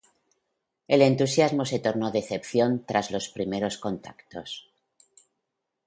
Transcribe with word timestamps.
El 0.87 1.03
entusiasmo 1.03 1.63
se 1.63 1.77
tornó 1.77 2.09
decepción 2.09 2.83
tras 2.87 3.11
los 3.11 3.29
primeros 3.29 3.77
contactos. 3.77 4.67